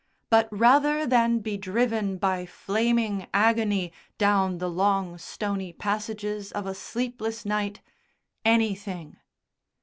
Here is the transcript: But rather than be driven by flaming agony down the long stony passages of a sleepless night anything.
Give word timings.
But 0.31 0.47
rather 0.51 1.05
than 1.05 1.41
be 1.41 1.57
driven 1.59 2.17
by 2.17 2.47
flaming 2.47 3.27
agony 3.35 3.93
down 4.17 4.57
the 4.57 4.67
long 4.67 5.19
stony 5.19 5.73
passages 5.73 6.51
of 6.51 6.65
a 6.65 6.73
sleepless 6.73 7.45
night 7.45 7.81
anything. 8.43 9.17